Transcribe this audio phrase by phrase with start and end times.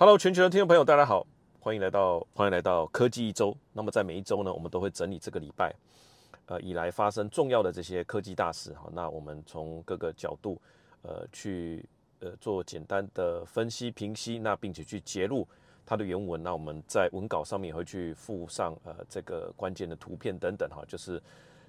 [0.00, 1.26] Hello，全球的听众朋友，大家好，
[1.60, 3.54] 欢迎来到欢迎来到科技一周。
[3.70, 5.74] 那么在每一周呢，我们都会整理这个礼拜
[6.46, 8.88] 呃以来发生重要的这些科技大事哈。
[8.94, 10.58] 那我们从各个角度
[11.02, 11.84] 呃去
[12.20, 15.46] 呃做简单的分析评析，那并且去揭露
[15.84, 16.42] 它的原文。
[16.42, 21.22] 那我们在文稿上面也会去附上呃这个关键的图片等等哈，就是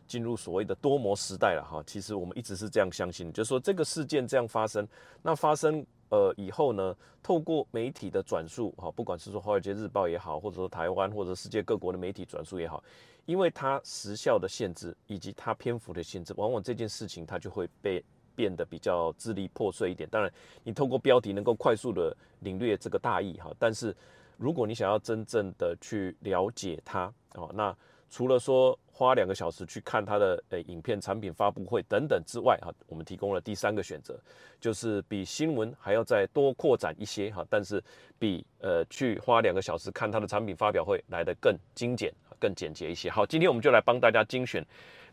[0.08, 1.84] 进入所谓的多模时代了哈。
[1.86, 4.88] 其实我们一直是这样相信，就是说这个事件这样发生，
[5.22, 5.86] 那发生。
[6.12, 12.84] 呃，以后呢，透过媒体的转述，哈，不管是说《华尔街日报》也好，或者说台湾或者世界各国的媒体转述也好，
[13.26, 18.04] 因为它时效的限制以及它篇幅的限制，往往这件事情它就会被
[18.36, 20.08] 变得比较支离破碎一点。
[20.10, 20.32] 当然，
[20.64, 23.96] 你透过标题能够快速的领略这个大意，哈，但是
[24.38, 27.76] 如果你想要真正的去了解它，哦，那。
[28.12, 34.20] 除了说花两个小时去看它的呃影片、产品发布会等等之外，哈，我们提供了第三个选择，
[34.60, 37.82] 就是比新闻还要再多扩展一些哈，但是
[38.20, 43.10] 比呃去花两个小时看它的产品发表会来的更精简、更简洁一些。
[43.10, 44.64] 好，今天我们就来帮大家精选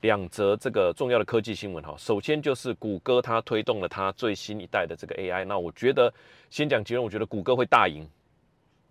[0.01, 1.95] 两则这个重要的科技新闻哈。
[1.97, 6.13] 首先就是谷歌它推动了它最新一代的这个 AI，那我觉得
[6.51, 8.05] 先讲结论，我觉得谷歌会大赢。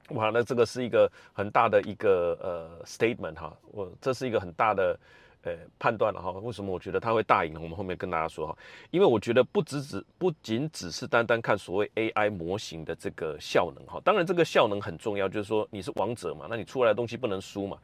[0.10, 4.98] 哇，那这个是一个很大的一个呃 statement 哈，我这是一个很大的
[5.44, 6.32] 呃判断了哈。
[6.32, 7.54] 为什么我觉得它会大赢？
[7.62, 8.58] 我们后面跟大家说哈，
[8.90, 17.78] 因为我觉得不只只不仅只是单单看所谓 AI 模型的这个效能哈，当然这个效能很重要，就是说你是王者嘛，那你出来的东西不能输嘛。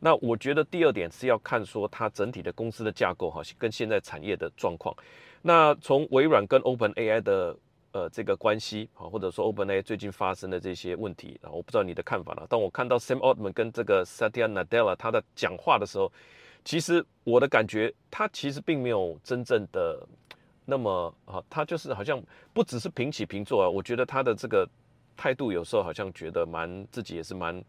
[0.00, 4.94] 那我觉得第二点是要看说它整体的公司的架构哈，跟现在产业的状况。
[5.40, 7.56] 那从微软跟 OpenAI 的
[7.94, 12.44] 呃，这个关系啊，或者说 OpenAI 最近发生的这些问题啊，我不知道你的看法了。
[12.50, 16.10] 当我看到 Sam Altman 跟这个 Satya Nadella 他的讲话的时候，
[16.64, 20.04] 其实我的感觉，他其实并没有真正的
[20.64, 22.20] 那么啊，他就是好像
[22.52, 23.70] 不只是平起平坐啊。
[23.70, 24.68] 我觉得他的这个
[25.16, 27.64] 态度有时候好像觉得蛮自己也是蛮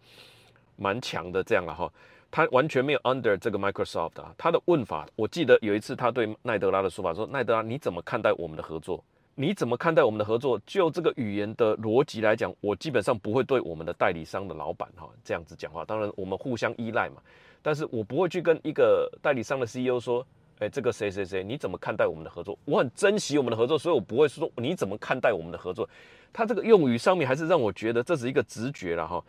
[0.76, 1.88] 蛮强的这样了哈。
[2.32, 4.34] 他完全没有 under 这个 Microsoft 啊。
[4.40, 9.04] 他的问法，我记得有一次他对奈德拉的说法说：“奈德拉，你怎么看待我们的合作？”
[9.38, 10.58] 你怎么看待我们的合作？
[10.66, 15.84] 就这个语言的逻辑来讲，我基本上不会对我们的代理商的老板哈这样子讲话。
[15.84, 17.18] 当然，我们互相依赖嘛，
[17.62, 20.26] 但是我不会去跟一个代理商的 CEO 说，
[20.60, 22.58] 哎，这个谁谁谁，你怎么看待我们的合作？
[22.64, 25.90] 我很珍惜我们的合作，所以我不会说你怎么看待我们的合作。
[26.32, 29.22] 他这个用语上面还是让我觉得这是一个直觉了哈，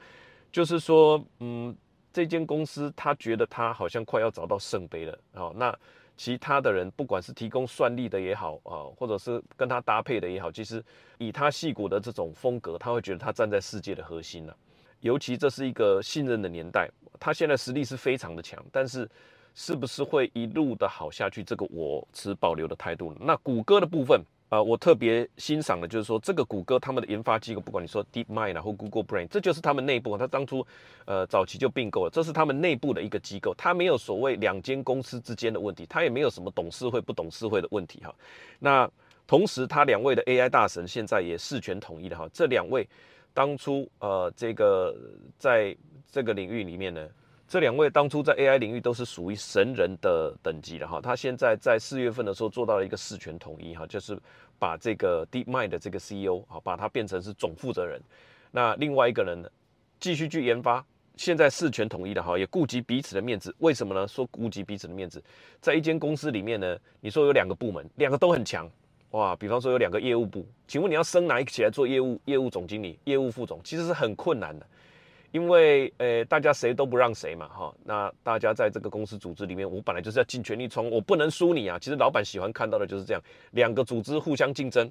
[0.53, 1.77] 就是说，嗯，
[2.13, 5.77] 这间公司他觉得他好像快要找到圣杯了，好那。
[6.17, 10.83] 其他的人，不管是提供算力的也好啊，或者是跟他搭配的也好，其实
[11.19, 14.57] 以他戏骨的这种风格，他会觉得他站在世界的核心了。
[15.01, 16.91] 尤其这是一个信任的年代，
[17.21, 19.09] 他现在实力是非常的强，但是
[19.55, 21.45] 是不是会一路的好下去？
[21.45, 23.15] 这个我持保留的态度。
[23.21, 24.23] 那谷歌的部分。
[24.57, 30.17] 呃，我特别欣赏的就是说，这个谷歌他们的研发机构，不管你说 DeepMind 或 Google Brain，这就是他们内部。
[30.17, 30.67] 他当初
[31.05, 38.15] 呃早期就并购了，这是他们内部的一个机构，他没有所谓两间公司之间的问题，他也没有什么董事会不董事会的问题哈。
[38.59, 38.91] 那
[39.27, 42.27] 同时，他两位的 AI 大神现在也事权统一的哈。
[42.33, 42.89] 这两位
[43.35, 44.97] 当初呃这个
[45.39, 45.77] 在
[46.11, 47.07] 这个领域里面呢。
[47.49, 54.19] 这两位当初在 AI 领域都是属于神人的等级了哈，他现在在四月份的时候做到了一个事权统一哈，就是
[54.59, 58.01] 把这个 DeepMind 的这个 CEO 啊把他变成是总负责人，
[58.51, 59.49] 那另外一个人呢
[59.99, 60.85] 继续去研发，
[61.17, 64.07] 现在事权统一的哈，也顾及彼此的面子，为什么呢？
[64.07, 65.23] 说顾及彼此的面子，
[65.61, 68.71] 在一间公司里面呢，你说有两个部门，两个都很强
[69.13, 74.67] 哇，比方说有两个业务部，请问你要升哪一个起来做业务业务总经理、业务副总，其实是很困难的。
[75.37, 81.79] 因为呃，大家谁都不让谁嘛，哈，那大家在这个公司组织里面，我本来就是要尽全力冲，我不能输你啊。
[81.79, 84.91] 其实老板喜欢看到的就是这样，两个组织互相竞争，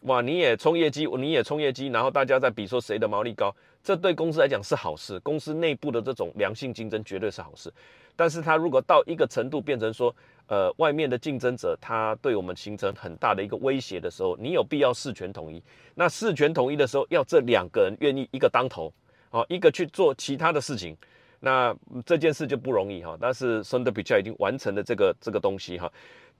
[0.00, 7.72] 哇，你也冲业绩，你也冲业绩，然后大家在比说谁的毛利高，这对公司来讲是好事，公司内部的这种良性竞争绝对是好事。
[8.16, 10.12] 但是它如果到一个程度变成说，
[10.48, 15.62] 呃，外面的竞争者他对我们形成很大的一个威胁的时候，你有必要事权统一。
[15.94, 18.92] 那事权统一的时候，要这两个人愿意一个当头。
[19.30, 20.96] 好，一个去做其他的事情，
[21.40, 21.74] 那
[22.04, 23.16] 这件事就不容易哈。
[23.20, 25.92] 但是孙德比较已经完成了这个这个东西哈。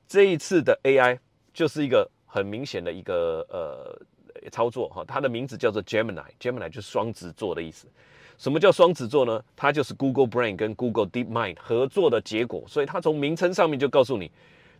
[0.09, 1.19] 这一次的 AI
[1.53, 5.05] 就是一个很明显的一个呃操作哈。
[5.07, 7.87] 它的名字叫做 Gemini，Gemini 就是双子座的意思。
[8.39, 9.43] 什么叫双子座呢？
[9.57, 12.63] 它就是 Google Brain 跟 Google DeepMind 合作的结果。
[12.69, 14.31] 所以它从名称上面就告诉你，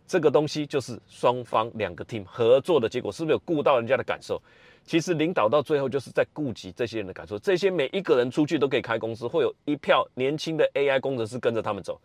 [0.07, 4.41] 这个东西就是双方两个 team 合作的结果，是不是有顾到人家的感受？
[4.87, 11.99] 其实领导到最后就是在顾及这些人的感受，这些每一个人出去都可以开公司，会有一票年轻的 AI 工程师跟着他们走，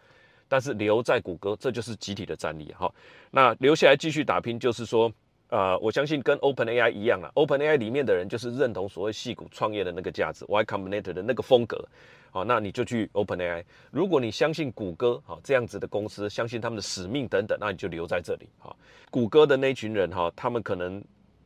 [0.48, 2.92] 但是留在谷歌，这就是集体的战力哈。
[3.30, 5.10] 那留下来继续打拼，就是说，
[5.48, 11.86] 呃，我相信跟 Open AI 一样啊，Open AI 里面的人就是认同所谓戏骨创业的那个价值，Y Combinator 的那个风格，
[12.32, 13.62] 好，那你就去 Open AI。
[13.92, 18.76] 如果你相信谷歌，好这样子的公司，相信他们的使命等等，那你就留在这里，好。
[19.08, 21.00] 谷歌的那群人哈，他们可能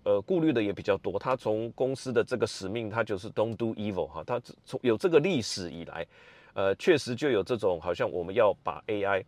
[0.06, 6.06] 呃顾虑的也比较多，他从公司的这个使命，他就是 Don't do evil 哈，他从有这个历史以来，
[6.54, 9.24] 呃，确实就有这种好像我们要把 AI。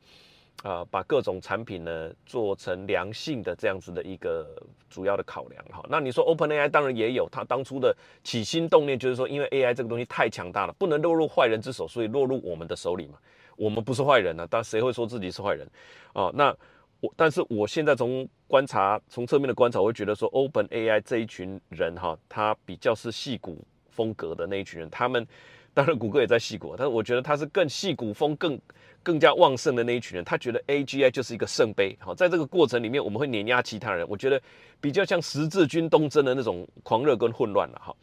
[0.65, 4.45] 啊，把各种产品呢做成良性的这样子的一个
[4.91, 5.87] 主要的考量哈。
[5.89, 13.21] 那你说 Open AI 当然也有，它当初的起心动念就是说，因为 AI 这个东西太强大了，不能落入坏人之手，所以落入我们的手里嘛。
[13.55, 15.65] 我们不是坏人啊，但谁会说自己是坏人
[16.13, 16.29] 啊？
[16.35, 16.53] 那
[17.01, 24.89] 我，但是我现在从观察，从侧面的观察，我会觉得说，Open AI 这一群人哈，他比较是戏骨风格的那一群人。
[24.91, 25.27] 他们
[25.73, 28.61] 当然谷歌也在戏骨，但是我觉得他是更戏骨风更。
[29.01, 31.97] 更加旺盛的那一群人，他觉得 A G I 就是一个圣杯。
[31.99, 34.05] 好，在这个过程里面，我们会碾压其他人。
[34.07, 34.43] 我觉得
[34.81, 37.81] 比较像十字军东征的那种狂热跟混乱了。
[37.83, 37.95] 哈，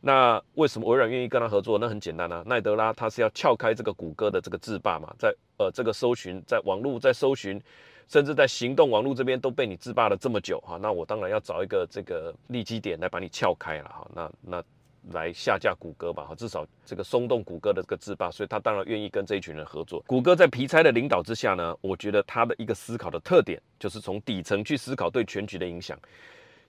[0.00, 1.76] 那为什么微软愿意跟他合作？
[1.78, 7.60] 那很简单啊，奈德拉他是要撬开这个谷歌的这个制霸嘛，在呃这个搜寻，在网络在搜寻，
[8.08, 14.10] 甚至在行动网络这边都被你制霸了这么久哈，那我当然要找一个这个利基点来把你撬开了哈。
[14.14, 14.64] 那那。
[15.12, 20.02] 来下架谷歌吧，哈，至少这个松动谷歌的这个制霸，所以他当然愿意跟这一群人合作。
[20.04, 25.96] 谷歌在皮差的领导之下呢，我觉得他的一个思考的特点就是从底层去思考对全局的影响。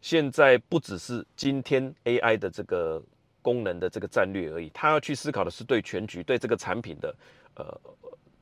[0.03, 3.01] 现在不只是今天 AI 的这个
[3.41, 7.15] 功能的这个战略而已，他要去思考的是对全局、对这个产品的
[7.55, 7.81] 呃。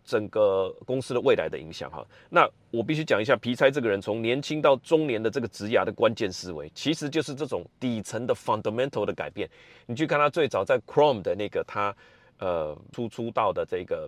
[0.06, 9.50] 整个公司的未来的影响哈，那我必须讲一下皮差这个人从年轻到中年的这个职涯的关键思维，其实就是这种底层的 fundamental 的改变。
[9.88, 11.96] 你去看他最早在 Chrome 的那个他
[12.38, 14.08] 呃出出道的这个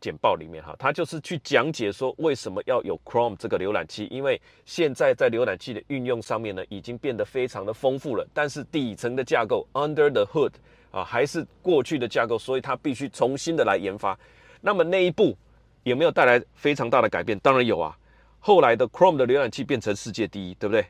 [0.00, 10.52] 简报里面哈，他就是去讲解说为什么要有 Chrome 这个浏览器，因为现在在浏览器的运用上面呢，已经变得非常的丰富了，但是底层的架构 under the hood
[10.90, 14.18] 啊还是过去的架构，所以他必须重新的来研发。
[14.60, 15.36] 那么那一步
[15.84, 17.38] 有没有带来非常大的改变？
[17.38, 17.96] 当然有啊。
[18.40, 20.86] 后来的 Chrome 的浏览器变成世界第一，对不对？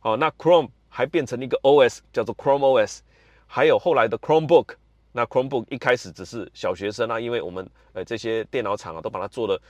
[0.00, 3.00] 好，那 Chrome 还变成了一个 OS，叫做 Chrome OS。
[3.46, 4.70] 还有后来的 Chromebook，
[5.12, 9.60] 那 Chromebook 一开始只是小学生啊，因为我们呃这些电脑厂啊都把它做的，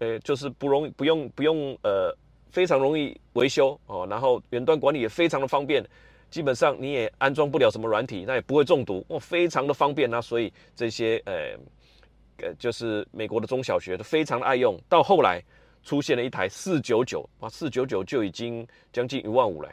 [0.00, 2.12] 呃就是不容易不用不用呃
[2.50, 5.84] 非常容易维修哦，然后远端管理也非常的方便，
[6.30, 11.56] 基本上你也安装不了什么软体，那也不会中毒哦，非常的方便啊，所以这些呃。
[12.38, 15.42] 呃，就是美国的中小学都非常的爱用，到后来
[15.82, 19.68] 出现了一台四九九，哇，四九九就已经将近一万五嘞，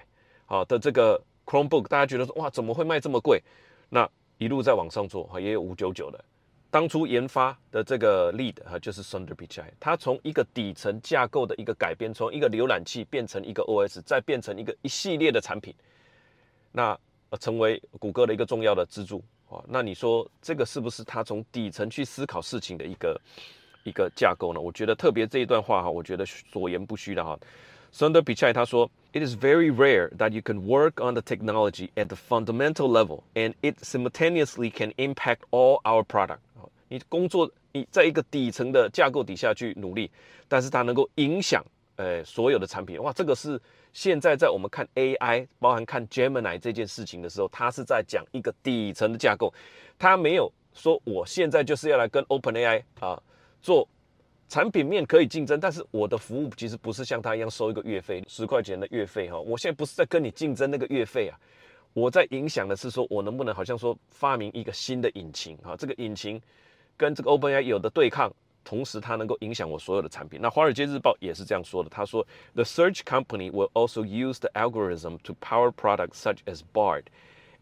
[0.45, 3.41] 好的这个 Chromebook，大家觉得说哇，怎么会卖这么贵？
[3.89, 6.23] 那一路在往上做，哈，也有五九九的。
[6.71, 15.71] 当初研发的这个 lead 哈，就是 Sundar Pichai，他从一个底层架构的一个改变，从一个浏览器变成一个 OS，再变成一个一系列的产品，
[16.71, 16.97] 那
[17.39, 19.23] 成为谷歌的一个重要的支柱。
[19.67, 23.19] 那你说这个是不是他从底层去思考事情的一个
[23.83, 24.61] 一个架构呢？
[24.61, 27.37] 我觉得特别这一段话哈，我觉得所言不虚的哈。
[27.91, 32.87] Sundar Pichai 他说：“It is very rare that you can work on the technology at the fundamental
[32.87, 36.39] level and it simultaneously can impact all our product。
[36.87, 40.09] 你工作你在一个底层的架构底下去努力，
[40.47, 41.63] 但是它能够影响
[41.97, 43.01] 呃所有的产品。
[43.01, 43.59] 哇，这个是。”
[43.93, 49.53] 现在在我们看 AI，包含看 Gemini 这件事情的时候，它是在讲一个底层的架构，
[49.99, 53.21] 它没有说我现在就是要来跟 OpenAI 啊
[53.61, 53.87] 做
[54.49, 61.39] 产品面可以竞争，但是我的服务其实不是像它一样收一个月费十块钱的月费哈，我现在不是在跟你竞争那个月费啊，
[61.93, 66.41] 我在影响的是说我能不能好像说发明一个新的引擎啊，这个引擎
[66.97, 68.33] 跟这个 OpenAI 有的对抗。
[68.63, 70.39] 同时，它能够影响我所有的产品。
[70.41, 71.89] 那《华尔街日报》也是这样说的。
[71.89, 77.03] 他说：“The search company will also use the algorithm to power products such as Bard,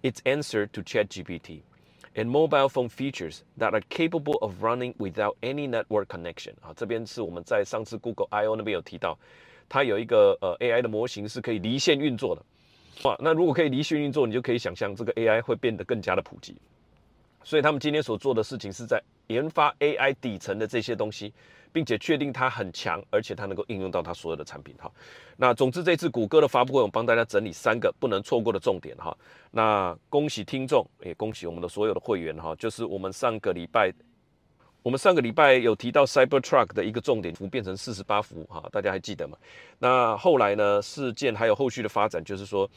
[0.01, 1.61] its answer to ChatGPT,
[2.13, 8.55] and mobile phone features that are capable of running without any network connection。”啊，这边是我们在上次 Google I/O
[8.55, 9.17] 那边有提到，
[9.67, 12.43] 它有一个呃 AI 的模型是可以离线运作的。
[13.03, 16.55] 哇，那如果可以离线运作，你就可以想象这个 AI 会变得更加的普及。
[17.43, 21.33] 所以他们今天所做的事情是在研发 AI 底层的这些东西，
[21.71, 24.75] 并且确定它很强，而且它能够应用到它所有的产品。
[24.77, 24.91] 哈，
[25.37, 28.95] 那总之这次谷歌的发布会，我帮大家整理三个不能错过的重点。
[28.97, 29.15] 哈，
[29.51, 32.35] 那恭喜听众，也恭喜我们的所有的会员。
[32.37, 33.91] 哈，就是我们上个礼拜，
[34.83, 38.43] 我们上个礼拜有提到 Cybertruck 的一个重点幅变成四十八伏。
[38.49, 39.37] 哈，大家还记得吗？
[39.79, 42.69] 那后来呢，事件还有后续的发展，就是说。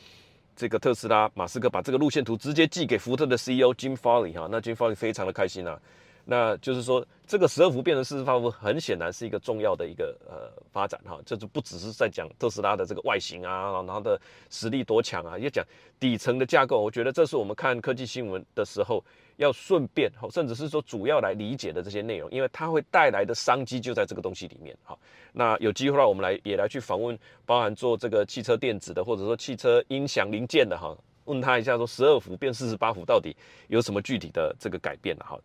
[0.56, 5.78] 这个特斯拉，马斯克把这个路线图直接寄给福特的 CEO Jim Farley 哈，那 Jim Farley 非常的开心啊，
[6.26, 11.21] 那就是说，这个十二伏变成四十八伏，很显然是一个重要的一个呃发展哈。
[11.26, 15.62] 这就不只是在讲特斯拉的这个外形啊，然后的实力多强啊，也讲
[16.00, 16.81] 底层的架构。
[16.81, 19.04] 我觉得这是我们看科技新闻的时候
[19.37, 24.75] 要顺便，甚至是说主要来理解的这些内容，因为它会带来的商机就在这个东西里面。
[24.83, 24.97] 哈，
[25.33, 33.37] 那有机会让我们来也来去访问，包含做这个汽车电子的，或者说汽车音响零件的哈，问他一下说十二伏变四十八伏到底
[33.69, 35.38] 有什么具体的这个改变哈。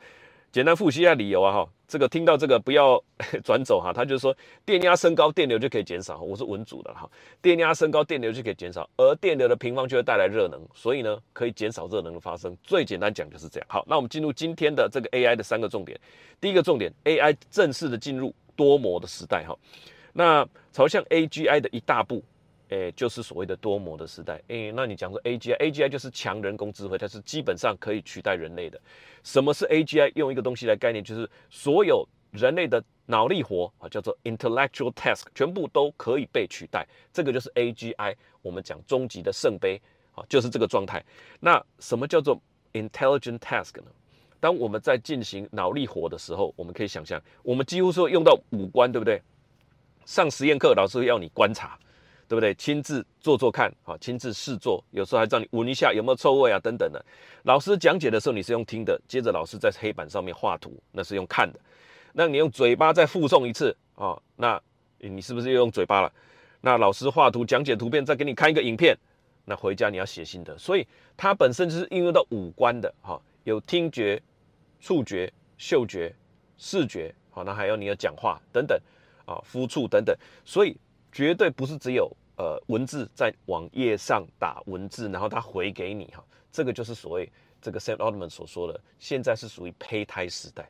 [0.51, 3.01] 简单复习一下理由啊哈，这个听到这个不要
[3.43, 6.19] 转走哈，他就说电压升高，电流就可以减少。
[6.19, 7.07] 我是文组的哈，
[7.41, 12.57] 电压升高，电流就可以减少，而电流的平方就会带来热能，所以呢可以减少热能的发生。
[12.63, 13.67] 最简单讲就是这样。
[13.69, 15.99] 好，那我们进入今天的这个 AI 的三个重点。
[16.41, 19.55] 第一个重点，AI 正式的进入多模的时代哈，
[20.13, 22.23] 那朝向 AGI 的一大步。
[22.69, 24.41] 诶，就是所谓的多模的时代。
[24.47, 28.79] 诶，那你讲说 AGI，AGI 就是强人工智慧，它是基本上可以取代人类的。
[29.23, 30.11] 什么是 AGI？
[30.15, 36.87] 用一个东西来概念，就是所有人类的脑力活啊，叫做 intellectual task，全部都可以被取代。
[37.11, 38.15] 这个就是 AGI。
[38.41, 39.81] 我们讲终极的圣杯
[40.13, 41.03] 啊，就是这个状态。
[41.39, 42.39] 那什么叫做
[42.73, 43.91] intelligent task 呢？
[44.39, 49.21] 当我们在进行脑力活的时候，我们可以想象，我们几乎说用到五官，对不对？
[50.05, 51.77] 上实验课，老师要你观察。
[52.29, 52.53] 对不对？
[52.53, 57.03] 亲自做做看，好，亲自试做，有时候还让你闻一下有没有臭味啊，等等的。
[57.41, 61.59] 老师讲解的时候你是用听的，接着老师在黑板上面画图，那是用看的。
[62.13, 64.61] 那你用嘴巴再复诵一次啊，那
[64.99, 66.13] 你是不是又用嘴巴了？
[66.61, 68.95] 那老师画图讲解图片，再给你看一个影片，
[69.45, 70.55] 那回家你要写心得。
[70.55, 70.85] 所以
[71.17, 74.21] 它本身就是应用到五官的，哈，有听觉、
[74.79, 76.13] 触觉、嗅觉、
[76.59, 78.79] 视觉，好，那还有你的讲话等等，
[79.25, 80.77] 啊，肤触等等，所以。
[81.11, 90.69] 绝对不是只有呃文字在网页上打文字，然后他回给你哈，这个就是所谓这个 Sam Altman 所说的，现在是属于胚胎时代，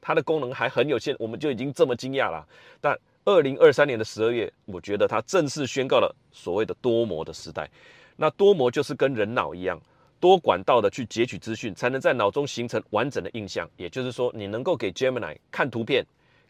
[0.00, 2.46] 它的功能还很有限，我们就已经这么惊讶了。
[2.80, 7.70] 但二零二三年的十二月，我觉得它正式宣告了所谓的多模的时代。
[8.16, 9.80] 那多模就是跟人脑一样，
[10.18, 13.68] 多管道的去截取资讯，才能在脑中形成完整的印象。
[13.76, 16.04] 也就是说，你能够给 Gemini 看图片、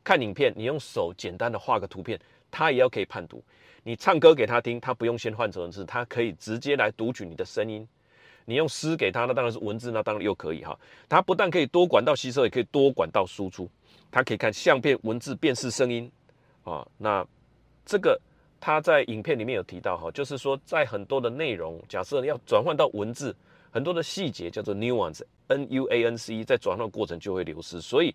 [0.04, 2.18] 看影片，你用手简单的画个图片。
[2.54, 3.42] 他也要可以判读，
[3.82, 7.88] 你唱歌给他听，他不用先换成文字，他可以直接来读取你的声音。
[8.44, 10.78] 你用诗给他，那当然是文字，那当然又可以哈。
[11.08, 13.66] 他不但可以多管道吸收，也可以多管道输出。
[14.10, 16.12] 他可以看相片、文字、辨识声音
[16.62, 16.86] 啊。
[16.98, 17.26] 那
[17.86, 18.20] 这个
[18.60, 23.34] 他在影片里面有提到哈，就是说在很多的内容，假设要转换到文字，
[23.70, 28.14] 很多的细节叫做 nuance，n u a n c，在转换过程就会流失，所以。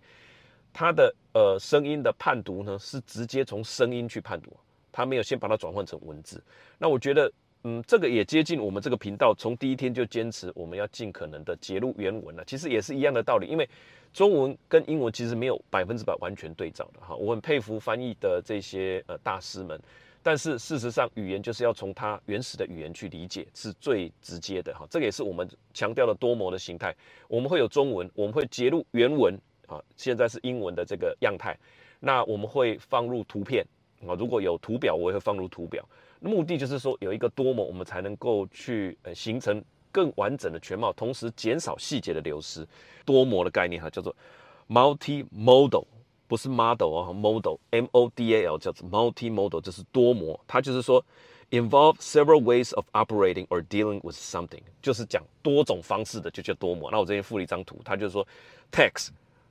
[0.72, 4.56] 它的呃声音的判读呢，是直接从声音去判读，
[4.92, 6.42] 它没有先把它转换成文字。
[6.78, 7.32] 那我觉得，
[7.64, 12.44] 嗯，这个也接近我们这个频道从第一天就坚持我们要尽可能的揭露原文了。
[12.44, 13.68] 其实也是一样的道理，因为
[14.12, 17.16] 中文跟英文其实没有百分之百完全对照的哈。
[17.16, 19.78] 我很佩服翻译的这些呃大师们，
[20.22, 24.86] 但是事实上语言就是要从它原始的语言去理解是最直接的哈。
[24.88, 26.94] 这个也是我们强调的多模的形态。
[27.26, 29.36] 我们会有中文，我们会揭露原文。
[29.68, 31.56] 啊，现在是英文的这个样态，
[32.00, 33.64] 那我们会放入图片
[34.06, 35.84] 啊，如果有图表，我也会放入图表。
[36.20, 42.66] 目的就是说有一个多模，我们才能够去呃形成更完整的全貌，同时减少细节的流失。
[43.04, 44.14] 多模的概念哈，叫做
[44.68, 45.84] multi-modal，
[46.26, 50.38] 不是 model 啊，model，M O D A L 叫做 multi-modal，这是多模。
[50.46, 51.04] 它就是说
[51.50, 56.90] involve several ways of operating or dealing with something，就是讲多种方式的就叫多模。
[56.90, 58.26] 那我这边附了一张图，它就是说
[58.72, 59.10] text。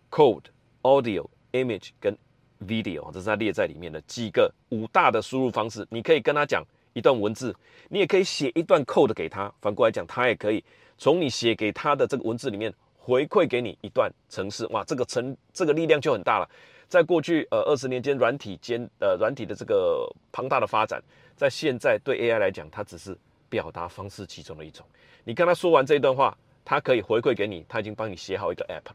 [0.10, 0.46] Code、
[0.82, 2.18] Audio、Image 跟
[2.66, 5.86] Video，这是它列在里面的几个五大的输入方式。
[5.90, 7.56] 你可以跟他讲一段文字，
[7.90, 9.54] 你也可以写一段 code 给他。
[9.62, 10.64] 反过来讲，他也可以
[10.98, 14.66] 从你写给他的这个文字里面回馈给你一段程式。
[14.68, 16.50] 哇，这个程这个力量就很大了。
[16.88, 21.04] 在过去呃二十年间，软体间呃软体的这个庞大的发展，
[21.36, 23.16] 在现在对 AI 来讲，它只是
[23.50, 24.86] 表达方式其中的一种。
[25.24, 28.90] 你跟他说完这一段话，他可以回馈给你，他已经帮你写好一个 app。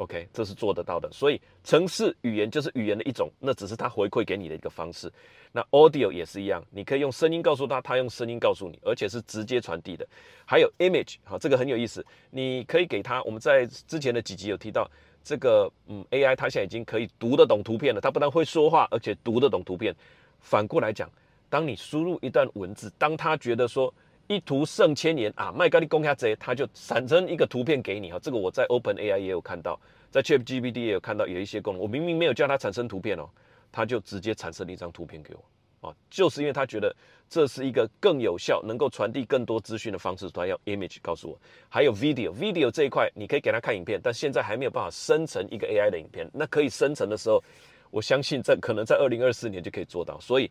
[0.00, 1.10] OK，这是做得到的。
[1.12, 5.12] 所以，城市语言就是语言的一种，那只是它回馈给你的一个方式。
[5.52, 10.08] 那 Audio 也是一样，你可以用声音告诉他，他用声音告诉你，而且是直接传递的。
[10.46, 12.02] 还有 Image，好，这个很有意思。
[12.30, 14.90] 你可以给他，我们在之前的几集有提到，
[15.22, 18.00] 这个嗯 AI 它现在已经可以读得懂图片了。
[18.00, 19.94] 它不但会说话，而且读得懂图片。
[20.40, 21.10] 反过来讲，
[21.50, 23.92] 当你输入一段文字，当他觉得说。
[24.30, 25.50] 一图胜千言啊！
[25.50, 28.18] 麦高利攻下贼，他就产生一个图片给你哈。
[28.22, 29.76] 这个我在 Open AI 也有看到，
[30.08, 31.82] 在 ChatGPT 也有看到有一些功能。
[31.82, 33.28] 我明明没有叫它产生图片哦，
[33.72, 35.88] 它就直接产生了一张图片给我。
[35.88, 36.94] 啊，就是因为他觉得
[37.28, 41.36] 这是一个更有效、能够传递更多资讯的方式，他要 image 告诉我。
[41.68, 46.30] 还有 video，video 这一块你可以给他看影片，但现在还没有办法生成一个 AI 的影片。
[46.32, 47.42] 那可以生成的时候，
[47.90, 50.20] 我相信在可能在二零二四年就可以做到。
[50.20, 50.48] 所以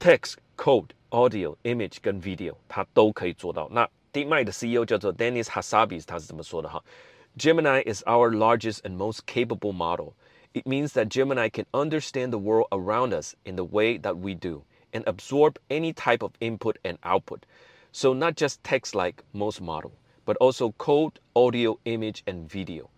[0.00, 3.68] text、code、audio、image 跟 video 它都可以做到。
[3.70, 6.82] 那 DeepMind 的 CEO 叫做 Dennis Hassabis，他是怎么说的哈？
[7.38, 10.14] Gemini is our largest and most capable model.
[10.54, 14.34] It means that Gemini can understand the world around us in the way that we
[14.34, 14.62] do
[14.92, 17.44] and absorb any type of input and output.
[17.92, 19.92] So, not just text like most model,
[20.24, 22.88] but also code, audio, image, and video.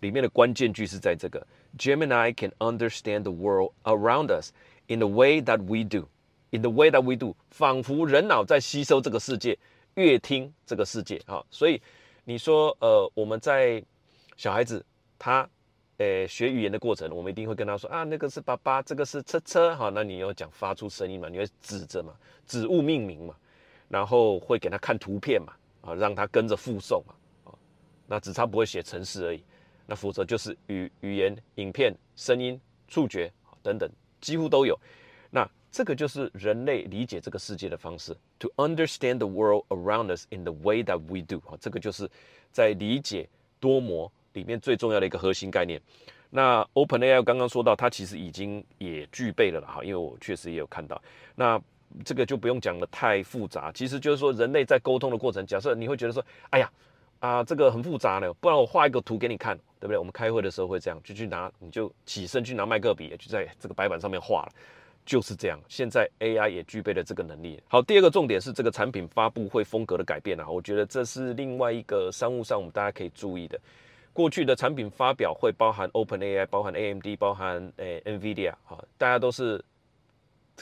[0.00, 1.44] 里面的关键句是在这个
[1.76, 4.52] Gemini can understand the world around us
[4.86, 6.06] in the way that we do.
[6.55, 9.57] In the way that we do，仿佛人脑在吸收这个世界，
[9.95, 11.43] 越听这个世界啊。
[11.51, 11.81] 所以
[12.23, 13.83] 你说，呃，我们在
[14.37, 14.85] 小孩子
[15.19, 15.49] 他
[15.97, 22.13] 诶，学语言的过程，我们一定会跟他说啊，那个是爸爸，这个是车车，哈，那你要讲发出声音嘛，你会指着嘛，
[22.47, 23.35] 指物命名嘛，
[23.89, 27.51] 然后会给他看图片嘛，啊，让他跟着附送嘛，啊，
[28.07, 29.43] 那只差不会写程式而已，
[29.85, 32.57] 那否则就是语语言、影片、声音、
[32.87, 33.29] 触觉
[33.61, 33.89] 等等，
[34.21, 34.79] 几乎都有。
[35.29, 35.45] 那
[35.75, 42.09] 这个就是人类理解这个世界的方式，to understand the world around us in the way that we do，啊，这个就是
[42.49, 43.27] 在理解
[43.59, 44.09] 多模。
[44.31, 45.81] 里面最重要的一个核心概念，
[46.29, 51.01] 那 OpenAI 刚刚说到，它其实已经也具备了了哈，因为我确实也有看到。
[51.35, 51.61] 那
[52.03, 56.71] 这个就不用讲的太复杂，其实就是说人类在沟通的过程，假设你会觉得说，哎呀
[57.19, 59.97] 啊这个很复杂呢，不然我画一个图给你看，对不对？
[59.97, 64.51] 我们开会的时候会这样，就去拿你就起身去拿麦克笔，就在这个白板上面画了，
[65.05, 65.59] 就是这样。
[65.69, 67.61] 现在 AI 也具备了这个能力。
[67.67, 73.59] 好，第二个重点是这个产品发布会风格的改变啊，我觉得这是另外一个商务上我们大家可以注意的。
[74.11, 79.61] 过去的产品发表会包含 Open AI，包含 AMD，包含诶 NVIDIA，哈，大家都是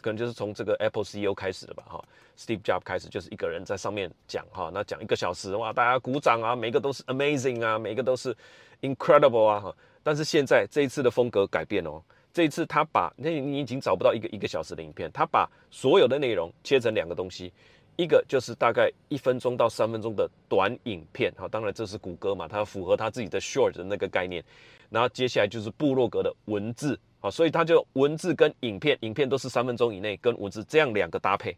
[0.01, 2.03] 可能就是从这个 Apple CEO 开始的吧，哈
[2.35, 8.35] ，Steve Jobs 开始就是一个人在上面讲，哈，那讲一个小时，哇，大家鼓掌啊，每个都是 amazing 啊，每个都是
[8.81, 12.01] incredible 啊，哈，但是现在这一次的风格改变哦，
[12.33, 17.53] 这一次他把那你已经找不到一个一个小时的影片，他把所有的内容切成两个东西。
[17.95, 24.43] 一个就是大概一分钟到三分钟的短影片，好，当然这是谷歌嘛，它符合它自己的 short 的那个概念。
[24.89, 31.55] 然后接下来就是部落格的文字，好，所以它就文字跟影片，影片都是三分钟以内，跟文字这样两个搭配，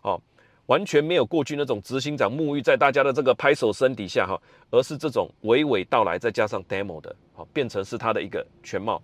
[0.00, 0.22] 好，
[0.66, 9.02] 完全没有过去那种执行长沐浴在大家的这个拍手声底下哈，而是这种娓娓道来再加上 demo 的，好，变成是它的一个全貌。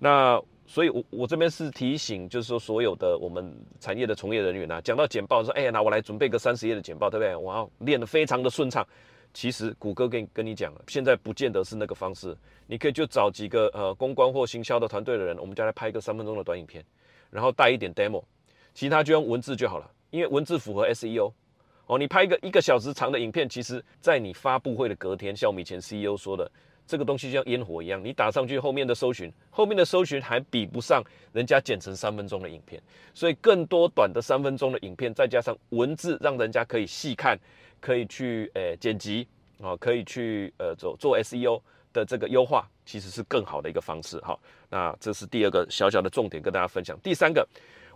[0.00, 7.36] 那所以，我我这边是提醒，就是说，所有的我们产业的从业人员啊，讲到简报，说，哎呀，那我来准备个三十页的简报，对不对？
[7.36, 8.86] 我要练得非常的顺畅。
[9.32, 12.36] 其实，谷歌跟跟你讲了，现在不见得是那个方式。
[12.66, 16.84] 你可以就找几个呃公关或行销的团队的人，我们就来拍一个三分钟的短影片，
[17.30, 18.24] 然后带一点 demo，
[18.74, 21.32] 其他就用文字就好了，因为文字符合 SEO。
[21.86, 26.50] 哦，你拍一个一个小时长的影片，其实在你发布会的隔天，像我们以前 CEO 说的。
[26.86, 32.80] 这个东西就像烟火一样，你打上去，后面的搜寻，后面的搜寻还比不上人家剪成三分钟的影片。
[33.12, 37.36] 所以更多短的三分钟的影片，再加上文字，让人家可以细看，
[37.80, 39.26] 可以去呃剪辑
[39.60, 41.60] 啊，可以去呃做做 SEO
[41.92, 44.38] 的这个优化，其实是更好的一个方式哈。
[44.70, 46.98] 那这是第二个小小的重点跟大家分享。
[47.02, 47.46] 第三个，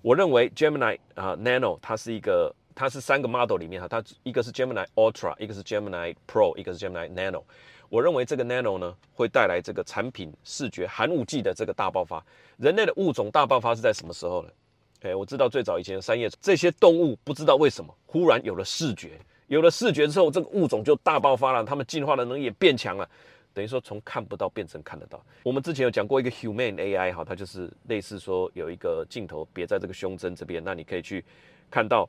[0.02, 7.42] 我认为 Gemini 啊 Nano 它是一个，它是三个 model 里面哈，它一个是 Gemini Ultra，一个是 Gemini Pro，一个是 Gemini Nano。
[7.88, 12.24] 我认为这个 Nano 呢，会带来这个产品视觉寒武纪的这个大爆发。
[12.56, 14.48] 人类的物种大爆发是在什么时候呢？
[15.02, 23.08] 哎，我知道最早以前三叶这些动物不知道为什么忽然有了视觉，有了视觉之后，这个物种就大爆发了，它们进化的能力也变强了，
[23.52, 25.20] 等于说从看不到变成看得到。
[25.42, 31.24] 我们之前有讲过一个 Human AI 哈，它就是类似说有一个镜头别在这个胸针这边，那你可以去
[31.68, 32.08] 看到。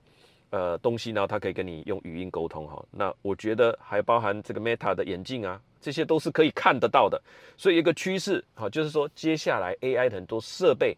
[0.52, 2.86] 呃，东西呢，它可以跟你用语音沟通哈。
[2.92, 7.20] 那我觉得还包含这个 Meta 的眼镜啊，这些都是可以看得到的。
[7.56, 10.96] 所以一个趋势哈，就是说接下来 AI 的很多设备，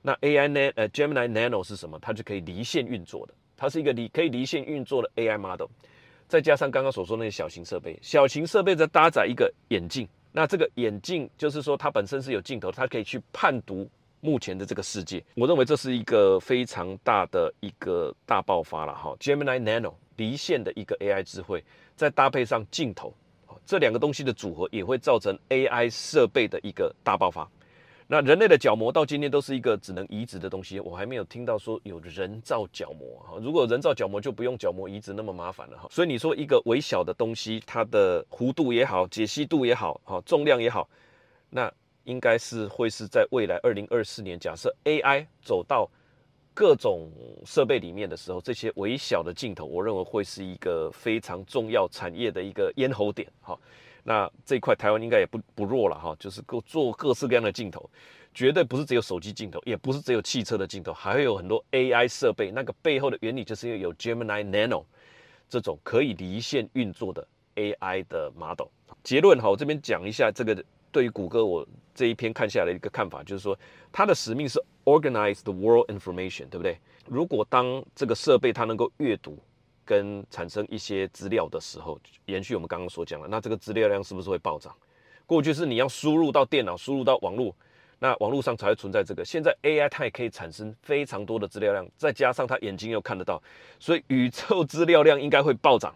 [0.00, 1.98] 那 AI 呢，呃，Gemini Nano 是什么？
[2.00, 5.68] 它就可以离线运作的，它是一个离可以离线运作的 AI model。
[6.26, 13.86] 再加上刚刚所说那些小型设备，小型设备再搭载一个眼镜，那这个眼镜就是说它本身是有镜头，它可以去判读。
[14.20, 19.14] 目前的这个世界，我认为这是一个非常大的一个大爆发了哈。
[19.20, 21.62] Gemini Nano 离线的一个 AI 智慧，
[21.94, 23.14] 再搭配上镜头，
[23.64, 27.48] 这两个东西的组合也会造成 AI 设备的一个大爆发。
[28.08, 33.38] 那人类的角膜到今天都是一个只能移植的东西，我还没有听到说有人造角膜哈。
[33.40, 35.86] 如果人造角膜就不用角膜移植那么麻烦了哈。
[35.90, 40.88] 所以你说一个微小的东西，它的弧度也好，解析度也好，哈，重量也好，
[41.50, 41.72] 那。
[42.08, 45.86] 应该是会是在未来二零二四年，假设 AI 走到
[46.54, 47.10] 各种
[47.44, 53.30] 设备里面的时候，这些微小的镜头，我认为会是一个非常重要产业的一个咽喉点。
[53.42, 53.58] 哈，
[54.02, 57.88] 那这块台湾应该也不不弱了哈，就是各做各式各样的镜头，
[58.32, 62.50] 绝对不是只有手机镜头，也不是只有汽车的镜头，还会有很多 AI 设备。
[62.50, 64.82] 那个背后的原理就是因为有 Gemini Nano
[65.46, 68.68] 这种可以离线运作的 AI 的 model。
[69.04, 70.64] 结论哈，我这边讲一下这个。
[70.90, 73.58] 对于谷歌，我这一篇看下来的一个看法，就是说，
[73.92, 76.78] 它的使命是 organize the world information，对不对？
[77.06, 79.38] 如果当这个设备它能够阅读
[79.84, 84.74] 跟产生一些资料的时候，延续我们刚刚所讲的，那这个资料量是不是会暴涨？
[85.26, 87.54] 过去是你要输入到电脑，输入到网络，
[87.98, 89.24] 那网络上才会存在这个。
[89.24, 93.42] 现在 AI 它也可以产生非常多的资料量，再加上它眼睛又看得到，
[93.78, 95.94] 所以宇宙资料量应该会暴涨。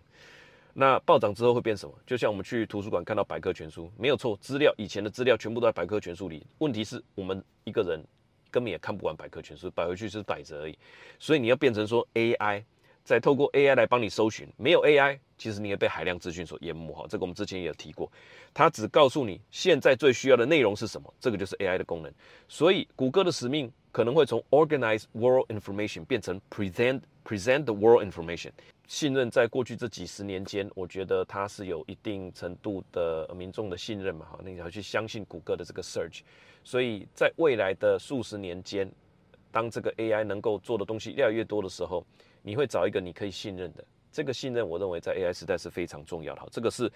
[0.74, 1.94] 那暴涨之后会变什么？
[2.06, 6.46] 就像我们去图书馆看到百科全书，没有错，资料以前的资料全部都在百科全书里。
[6.58, 8.02] 问题是我们一个人
[8.50, 10.78] 根本也看不完百科全书，摆回去是摆着而已。
[11.18, 12.64] 所以你要变成说 AI，
[13.04, 14.48] 再透过 AI 来帮你搜寻。
[14.56, 16.92] 没有 AI，其实你也被海量资讯所淹没。
[16.94, 18.10] 哈，这个我们之前也有提过。
[18.54, 22.10] 它只告诉你现在最需要的内容是什么，这个就是 AI 的功能。
[22.48, 28.52] 所以谷歌的使命可能会从 Organize World Information 变成 Present Present the World Information。
[28.92, 36.20] 信任在过去这几十年间，我觉得它是有一定程度的民众的信任嘛，哈，你要去相信谷歌的这个 search，
[36.62, 38.86] 所以在未来的数十年间，
[39.50, 42.04] 当这个 AI 能够做的东西越来越多的时候，
[42.42, 46.92] 你会找一个你可以信任的，这个信任，我认为在 AI 时代是非常重要的，哈，这个是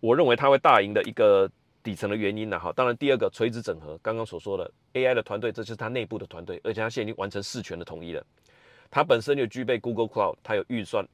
[0.00, 1.48] 我认为它会大赢的一个
[1.84, 8.26] 底层的原因呢，哈，当然第二个垂直整合，刚刚所说的 AI 的团队，这就是它内部的团队，而且它现在已经完成事权的统一了，
[8.90, 11.06] 它本身就具备 Google Cloud，它有预算。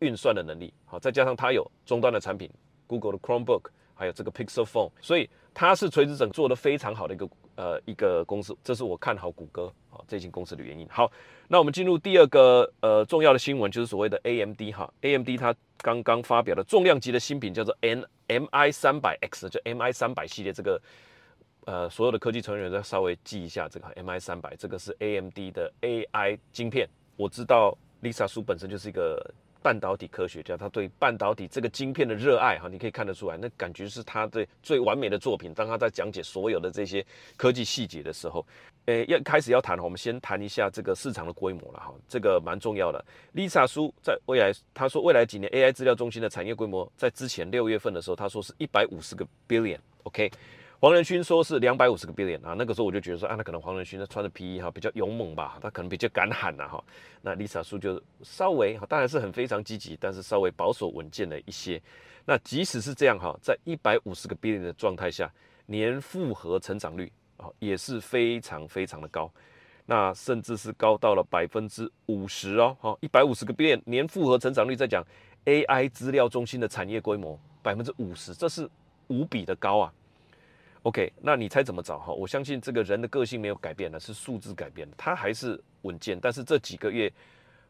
[0.00, 2.50] 运算的能力，好，再加上它有终端的产品
[2.86, 3.62] ，Google 的 Chromebook，
[3.94, 10.86] 还有这个 Pixel Phone，所以它是垂直整做的非常好的一个呃一个公司，这是我看好谷歌啊这间公司的原因。
[10.88, 11.10] 好，
[11.48, 20.80] 那我们进入第二个呃重要的新闻，就是所谓的 AMD 哈，AMD 它刚刚发表的重量级的新品，叫做 N MI 三百 X，就 MI 三百系列这个
[21.64, 26.88] 呃所有的科技成员再稍微记一下这个 MI 三百，这个是 AMD 的 AI 晶片。
[27.16, 29.34] 我知道 Lisa 叔本身就是一个。
[29.62, 35.52] 半导体科学家，他对半导体这个晶片的热爱，哈，你可以看得出来，那感觉是他对最完美的作品。
[35.54, 37.04] 当他在讲解所有的这些
[37.36, 38.46] 科技细节的时候，
[38.86, 43.04] 诶，要开始要谈，我们先谈一下这个市场的规模了，哈，这个蛮重要的。
[43.34, 50.30] Lisa 叔在未来，他说未来几年 AI 资料中心的产业规模，在之前六月份的时候，他说是一百五十个 billion，OK。
[50.80, 56.84] 黄仁勋说是两百五十个 billion 啊，那个时候我就觉得说啊，那可能黄仁勋他穿的皮衣哈比较勇猛吧，他可能比较敢喊呐哈。
[57.20, 61.82] 那 Lisa 叔就稍微哈，当然是很非常积极，但是稍微保守稳健了一些。
[62.24, 65.28] 那即使是这样哈，在一百五十个 billion 的状态下，
[65.66, 69.28] 年复合成长率啊也是非常非常的高，
[69.84, 72.76] 那甚至是高到了百分之五十哦。
[72.78, 75.04] 好，一百五十个 billion 年复合成长率在讲
[75.44, 78.70] AI 资料中心的产业规模百分之五十，这是
[79.08, 79.92] 无比的高啊。
[80.82, 82.12] OK，那你猜怎么找哈？
[82.12, 86.18] 我相信这个人的个性没有改变的，是数字改变，他还是稳健。
[86.20, 87.12] 但是这几个月，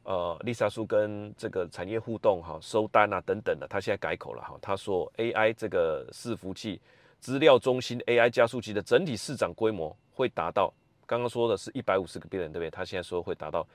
[0.02, 4.58] 呃，Lisa 叔跟这个产业互动哈，收单啊等等的，他现在改口了哈。
[4.60, 6.78] 他说 AI 这个伺服器
[7.18, 10.72] 资料中心 AI 加速器的整体市场规模会达到，
[11.06, 12.70] 刚刚说的是一百五十个 billion 对不对？
[12.70, 13.66] 他现在说会达到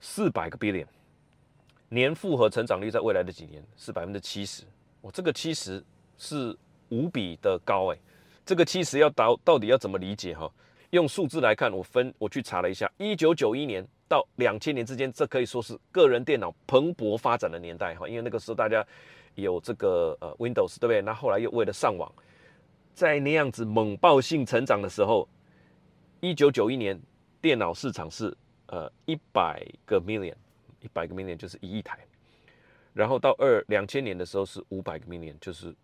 [0.00, 0.86] 四百个 billion，
[1.88, 4.64] 年复合成长率在未来的几年是百分之七十。
[5.00, 5.82] 我这个七十
[6.18, 6.54] 是
[6.88, 7.98] 无比的高哎。
[8.44, 10.50] 这个其实要到到底要怎么理解哈？
[10.90, 18.06] 用数字来看，我分我去查了一下，一九九一年到两千年之间，这可以说是个人电脑蓬勃发展的年代哈。
[18.08, 18.86] 因为那个时候大家
[19.34, 21.02] 有这个呃 Windows 对不对？
[21.02, 22.12] 那后来又为了上网，
[22.94, 25.28] 在那样子猛爆性成长的时候，
[26.20, 27.00] 一九九一年
[27.40, 30.36] 电脑市场是呃一百个 million，
[30.80, 31.98] 一百个 million 就是一亿台，
[32.92, 35.74] 然后到二两千年的时候是五百个 million，就是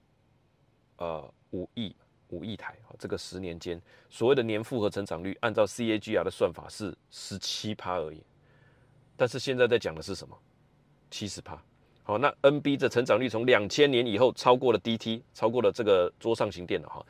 [0.99, 1.97] 呃五亿。
[2.31, 8.23] 五亿台啊，这个十年间所谓的年复合成长率，按照 CAGR 的算法是十七趴而已。
[9.17, 10.37] 但是现在在讲的是什么？
[11.11, 11.63] 七十趴。
[12.03, 17.07] 好，那 NB 的成长率从两千年以后超过了 DT，超过了这个桌上型电脑哈，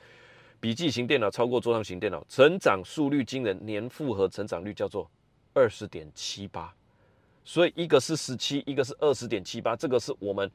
[0.59, 5.11] 笔记型电脑超过桌上型电脑，成长速率惊人，年复合成长率叫做
[5.55, 6.75] 二十点七八。
[7.45, 10.51] 所以一个是十七，一个是二十点七八，这个是我们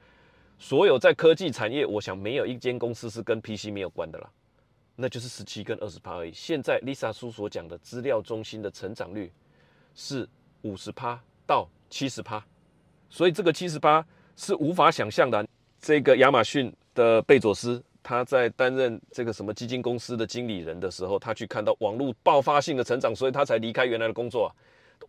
[0.60, 4.32] 所有在科技产业，我想没有一间公司是跟 PC 没有关的了。
[4.96, 6.32] 那就是十七跟二十趴而已。
[6.34, 9.32] 现在 Lisa 叔所讲的资料中心的成长率
[9.94, 10.28] 是
[10.62, 12.44] 五十趴到七十趴，
[13.10, 14.06] 所以这个七十趴
[14.36, 15.46] 是无法想象的。
[15.80, 24.52] 这个亚马逊的贝佐斯他在担任这个什么基金公司的经理人的时候，他去看到网络爆发性的成长，所以他才离开原来的工作。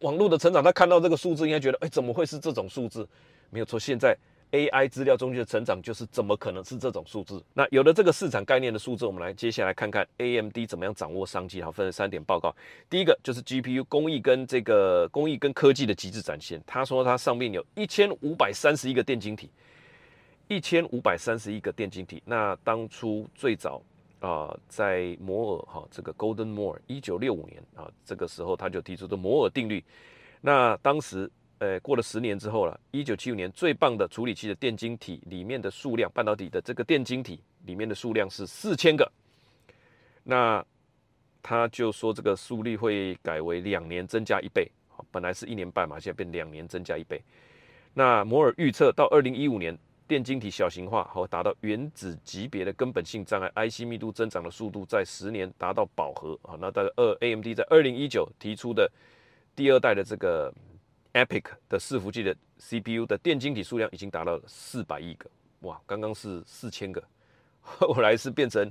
[0.01, 3.09] 网络的成长，他看到这个数字，应该觉得，哎，怎么会是这种数字？
[3.51, 4.17] 没有错，现在
[4.53, 7.43] AI 资料中心的成长，就是怎么可能是这种数字？
[7.53, 11.61] 那有了这个市场概念的数字，我们来接下来看看 AMD 怎么样掌握商机。
[11.63, 12.55] 好，分成三点报告。
[12.89, 16.63] 第一个就是 GPU 工艺跟这个工艺跟科技的极致展现。
[16.67, 19.51] 他说，它上面有一千五百三十一个电晶体，
[20.49, 22.23] 一千五百三十一个电晶体。
[22.25, 23.83] 那当初最早。
[24.19, 29.85] 啊，在摩尔哈这个 Golden Moore 一九六五年啊，这个时候他就提出的摩尔定律。
[30.41, 39.11] 那当时，呃，过了十年之后了，一九七五年最棒的处理器的电晶体里面的数量，半导体的这个电晶体里面的数量是四千个。
[40.23, 40.65] 那
[41.43, 44.71] 他就说这个速率会改为两年增加一倍，
[45.11, 47.21] 本来是一年半嘛，现在变两年增加一倍。
[47.95, 49.77] 那摩尔预测到二零一五年。
[50.09, 56.55] 电晶体小型化和达到原子级别的根本性障碍，IC 密度增长的速度在十年达到饱和啊。
[56.61, 58.89] 那大概二 AMD 在二零一九提出的
[59.57, 60.55] 第二代的这个
[61.17, 65.29] EPIC 的伺服器的 CPU 的电晶体数量已经达到了四百亿个，
[65.61, 67.03] 哇，刚刚是四千个，
[67.61, 68.71] 后来是变成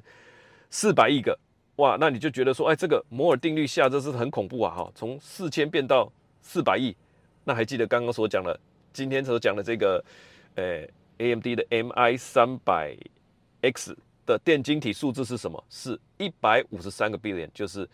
[0.70, 1.38] 四百亿个，
[1.78, 6.96] 哇，那你就觉得说，哎，这个摩尔定律下这是很恐怖啊，哈，从四千变到四百亿，
[7.44, 8.60] 那还记得刚刚所讲的，
[8.94, 10.04] 今天所讲的这个，
[10.56, 10.90] 诶。
[11.18, 12.94] A.M.D 的 M.I 三百
[13.62, 15.64] X 的电晶体数字是什么？
[15.70, 17.90] 是一百五十三个 billion，就是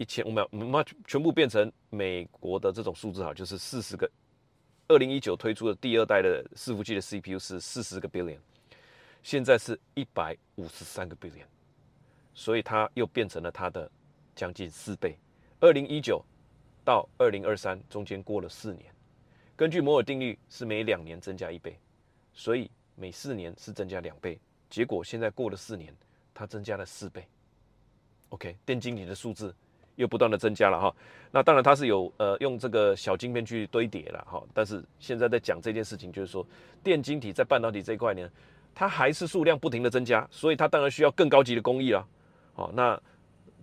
[0.00, 4.10] 一千五秒，我们全部变成美国的这种数字哈，就是四十个。
[4.88, 8.38] 二零一九推出的第二代的伺服器的 C.P.U 是四十个 billion，
[9.22, 11.44] 现在是一百五十三个 billion，
[12.32, 13.90] 所以它又变成了它的
[14.34, 15.18] 将近四倍。
[15.60, 16.24] 二零一九
[16.82, 18.90] 到二零二三中间过了四年，
[19.54, 21.78] 根据摩尔定律是每两年增加一倍。
[22.32, 25.94] 所以每四年是增加两倍，结果现在过了四年，
[26.32, 27.28] 它增加了四倍。
[28.30, 29.54] OK，电晶体的数字
[29.96, 30.94] 又不断的增加了哈。
[31.30, 34.42] 那当然它是有呃用这个小晶片去堆叠了哈。
[34.52, 36.46] 但是现在在讲这件事情，就是说
[36.82, 38.28] 电晶体在半导体这一块呢，
[38.74, 42.06] 它还是数量不停的增加，所以它当然需要更高级的工艺了。
[42.54, 43.00] 好，那。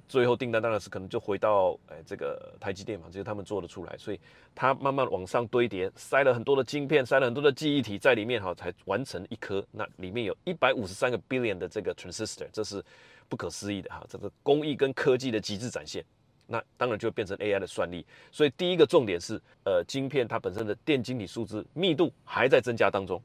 [0.10, 4.20] 最后订单当然是可能就回到哎这个台积电嘛，只有他们做得出来，所以
[4.56, 9.62] 它慢慢往上堆叠，塞了很多的晶片，塞了很多的记忆体在里面哈，才完成一颗。
[9.70, 12.82] 那里面有一百五十三个 billion 的这个 transistor，这是
[13.28, 16.02] 不可思议的哈，这个工艺跟科技的极致展现。
[16.48, 18.06] 那当然就变成 AI 的算力。
[18.32, 23.22] 所以第一个重点是呃晶片它本身的电晶体数字密度还在增加当中。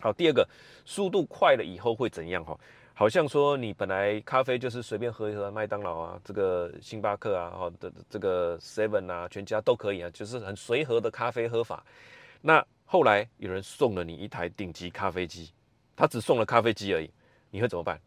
[0.00, 0.48] 好，第二个
[0.84, 2.58] 速度快了以后会怎样哈？
[2.94, 11.84] 好像说你本来咖啡就是随便喝一喝，麦当劳啊，这个星巴克啊，哦的这个 Seven 啊，全家都可以啊，就是很随和的咖啡喝法。
[12.42, 15.50] 那后来有人送了你一台顶级咖啡机，
[15.96, 17.10] 他只送了咖啡机而已，
[17.50, 18.00] 你会怎么办？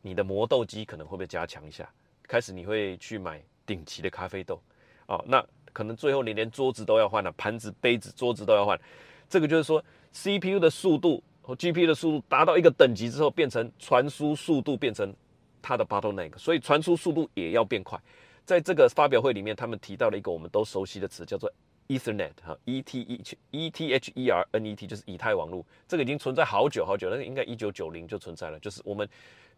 [0.00, 1.88] 你的磨豆机可能会被加强一下？
[2.22, 4.60] 开始你会去买顶级的咖啡豆，
[5.06, 8.80] 哦，那可能最后你连桌子都要换了，盘子、杯子、桌子都要换。
[9.28, 11.54] 这个就是说 CPU 的速度和。
[11.54, 15.14] GPU 的速度达到一个等级之后，变成传输速度变成
[15.60, 18.00] 它的 bottleneck，所以传输速度也要变快。
[18.44, 21.52] 在这个发表会里面，他们提到了一个我们都熟悉的词，叫做
[21.88, 25.64] Ethernet 哈，E T E E T H E R N E T 就是以太网络。
[25.86, 28.58] 这个已经存在好久好久那个，应该一九九零就存在了。
[28.60, 29.06] 就是我们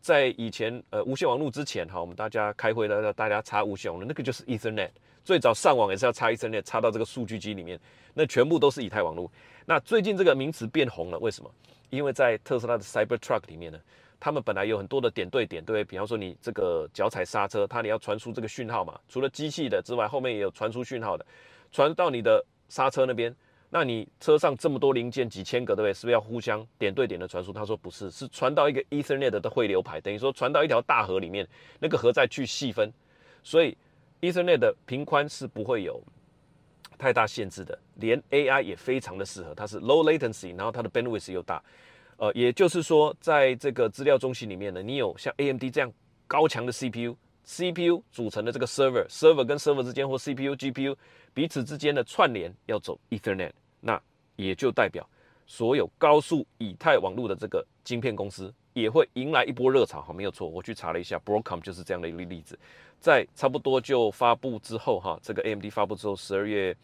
[0.00, 4.90] 在以前呃无线网络之前哈，我们大家开会的大家插无线网络，那个就是 Ethernet。
[5.22, 7.78] 最早上网也是要插 Ethernet 插到这个数据机里面，
[8.14, 9.30] 那全部都是以太网络。
[9.66, 11.50] 那最近这个名词变红了，为什么？
[11.90, 13.78] 因为在特斯拉的 Cybertruck 里面呢，
[14.18, 21.26] 他们本来有很多的点对点，对，比方说你这个脚踩刹车，它你要传输这个讯号嘛，除了机器的之外，后面也有传输讯号的，
[21.70, 23.34] 传到你的刹车那边。
[23.70, 25.94] 那你车上这么多零件，几千个，对不对？
[25.94, 27.52] 是不是要互相点对点的传输？
[27.52, 32.92] 他说不是，是传到一个 Ethernet 的汇流排，等于说传到一条大河里面，那个河再去细分，
[33.42, 33.76] 所以
[34.20, 36.02] Ethernet 的频宽是不会有。
[36.98, 41.64] 太大限制的，连 AI 也非常的适合，它是 low latency，然后它的 bandwidth 又大，
[42.18, 45.90] 呃，也就是说，在这个资料中心里面呢，你有像 AMD 这样
[46.26, 50.94] 高强的 CPU，CPU 组成的这个 server，server 跟 server 之间或 CPU、GPU
[51.32, 53.52] 彼此之间的串联要走 Ethernet，
[54.40, 55.06] 也就代表
[55.46, 62.58] 所有高速以太网络的这个晶片公司也会迎来一波热潮，哈，没有错，我去查了一下，Broadcom 就是这样的一个例子。
[63.00, 66.76] 在差不多就发布之后，哈，这个 AMD 发布之后，十二月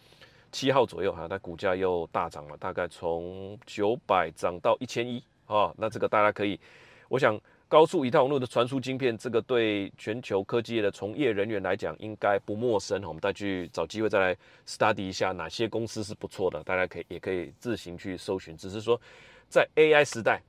[0.51, 6.59] 七号左右，哈，它股价又大涨了，大概从九百涨到一千一，啊，那这个大家可以，
[7.09, 7.39] 我想
[7.69, 18.57] 高速以太网络的传输晶片，这个对全球科技业的从业人员来讲应该不陌生，我们再去找机会再来 study 一下哪些公司是不错的，大家可以也可以自行去搜寻。
[18.57, 19.01] 只是说，
[19.49, 20.41] 在 AI 时代，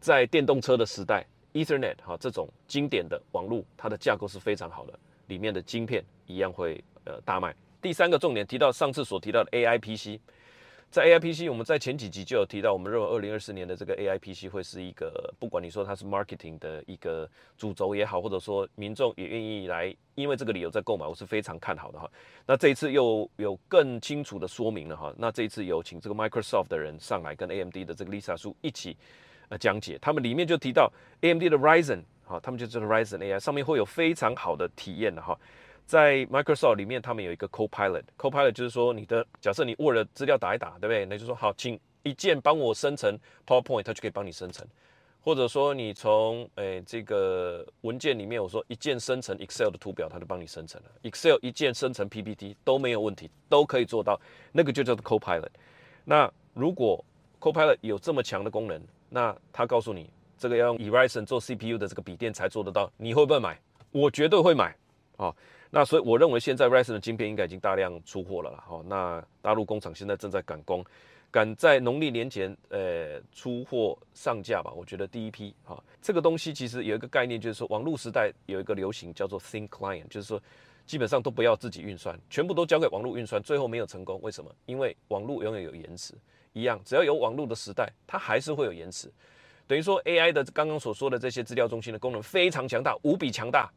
[0.00, 4.98] 在电动车的时代，Ethernet 哈这种经典的网络，它的架构是非常好的。
[5.28, 7.54] 里面的晶片一样会呃大卖。
[7.80, 10.20] 第三个重点提到上次所提到的 AI PC。
[10.94, 17.28] 在 A I P C，我们在前几集就有提到，我们认为二零二四年的这个 A I P C 会是一个，不管你说它是 marketing 的一个
[17.58, 22.08] 主轴也好，或者说民众也愿意来，因为这个理由在购买，我是非常看好的哈。
[22.46, 25.12] 那这一次又有更清楚的说明了哈。
[25.18, 28.96] 那这一次有请这个 Microsoft 的人上来跟 A M D 的这个 Lisa 叔一起
[29.48, 30.88] 呃讲解，他们里面就提到
[31.22, 35.36] A M D 的 Ryzen 哈，他们就这个 Ryzen A I 上面会有非常好的体验的哈。
[35.86, 41.04] 在 Microsoft 里面，他们有一个 Copilot，Copilot 就是说，你的假设你 Word 资料打一打，对不对？
[41.04, 44.66] 那就说好，请一键帮我生成 PowerPoint，它就可以帮你生成。
[45.22, 50.90] 或者说你从诶这个文件里面，我说一键生成 Excel 的图表，它就帮你生成了。
[51.02, 54.20] Excel 一键生成 PPT 都没有问题，都可以做到。
[54.52, 55.48] 那个就叫做 Copilot。
[56.04, 57.02] 那如果
[57.40, 63.58] Copilot 有这么强的功能，那他告诉你这个要用 Ryzen 做 CPU 的这个笔电才做得到，你会不会买？
[63.92, 64.76] 我绝对会买
[65.16, 65.34] 啊！
[65.74, 68.62] 那所以我认为现在 Ryzen 的晶片应该已经大量出货了啦。
[68.64, 70.84] 哈，那大陆工厂现在正在赶工，
[71.32, 74.72] 赶在农历年前呃出货上架吧。
[74.72, 80.40] 我觉得第一批哈，这个东西其实有一个概念，就是说网络时代有一个流行叫做 Thin Client，就是说
[80.86, 84.20] 基本上都不要自己运算，全部都交给网络运算，最后没有成功。
[84.22, 84.54] 为什么？
[84.66, 86.14] 因为网络永远有延迟。
[86.52, 89.12] 一样，只要有网络的时代，它还是会有延迟。
[89.66, 93.68] 等于说 AI 的刚刚所说的这些资料中心的功能非常强大，无比强大。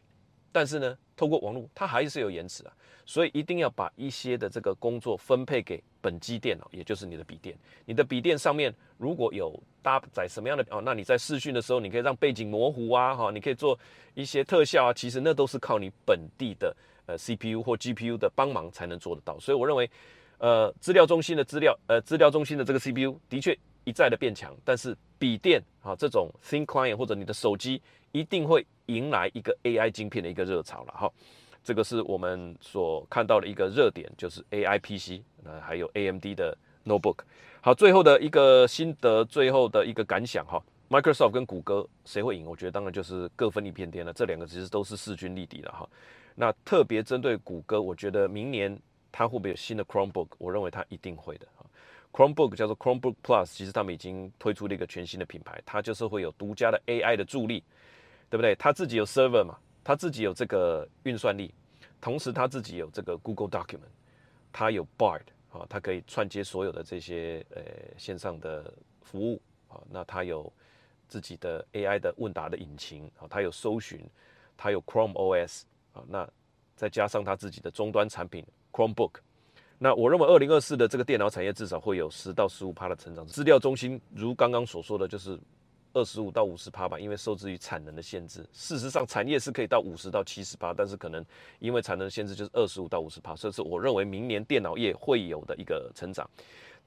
[0.52, 2.74] 但是呢，透过网络，它还是有延迟啊，
[3.06, 7.58] 所以一定要把一些的这个工作分配给本机电脑，也就是你的笔电。
[7.86, 13.78] 你的笔电上面如果有搭载什么样的哦，那你在视讯的时候，你可以让背景模糊啊，哈，你可以做
[14.14, 19.40] 一些特效啊，其实那都是靠你本地的呃 CPU 或 GPU 的帮忙才能做得到。
[19.40, 19.90] 所以我认为，
[20.40, 27.82] 呃，资料中心的资料，呃，资料中心的这个 CPU 的确一再的变强，但是笔电啊这种 Thin Client 或者你的手机
[28.12, 28.66] 一定会。
[28.88, 31.12] 迎来一个 AI 晶片的一个热潮了哈，
[31.64, 37.20] 这个是我们所看到的一个热点，就是 AI PC，那还有 AMD 的 Notebook。
[37.62, 42.46] 好，最后的一个心得，最后的一个感想哈，Microsoft 跟谷歌谁会赢？
[42.46, 45.90] 我觉得当然就是各分一片天了，这两个其实都是势均力敌了哈。
[46.36, 48.80] 那特别针对谷歌，我觉得明年
[49.12, 50.28] 它会不会有新的 Chromebook？
[50.38, 51.48] 我认为它一定会的。
[52.14, 57.64] Chromebook 叫做 Chromebook Plus，其实他们已经推出了一个全新的品牌，它就是会有独家的 AI 的助力。
[58.30, 58.54] 对不对？
[58.56, 61.54] 他自己有 server 嘛，他自己有这个运算力，
[62.02, 63.90] 同时他自己有这个 Google Document，
[64.52, 67.62] 他有 Bard 啊，它可以串接所有的这些呃
[67.98, 69.82] 线上的服务啊。
[69.90, 70.52] 那它有
[71.08, 74.06] 自己的 AI 的问答的引擎啊，它有搜寻，
[74.58, 75.62] 它有 Chrome OS
[75.94, 76.04] 啊。
[76.06, 76.30] 那
[76.76, 79.14] 再加上它自己的终端产品 Chromebook，
[79.78, 83.26] 那我认为二零二四的这个电脑产业至少会有十到十五趴的成长。
[83.26, 85.40] 资料中心如刚刚所说的就是。
[85.98, 88.46] 二十五到五十趴吧，因为受制于产能的限制。
[88.54, 91.26] 事实上，产业是可以到五十到七十趴，但是可能
[91.58, 93.34] 因为产能限制，就是二十五到五十趴。
[93.34, 96.30] 这是我认为明年电脑业会有的一个成长。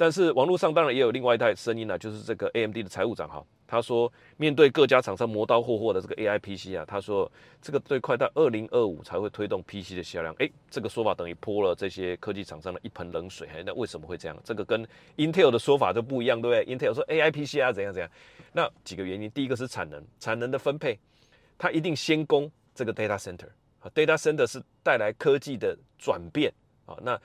[0.01, 10.35] 但是网络上当然也有另外一代声音呢，就是这个 AMD 的财务长哈，他说面对各家厂商磨刀霍霍的这个 AI PC 啊，他说这个最快到二零二五才会推动 PC 的销量。
[10.39, 13.47] 诶，这个说法等于泼了这些科技厂商的一盆冷水。
[13.63, 14.35] 那为什么会这样？
[14.43, 18.11] 这个跟 Intel 的说法就不一样，对不对？Intel 说 AI PC 啊怎样怎样。
[18.55, 20.99] 那几个原因，第一个是产能，产能的分配，
[21.59, 23.49] 它一定先攻这个 data center
[23.81, 26.51] 啊，data center 是带来科技的转变
[26.87, 27.21] 啊，那。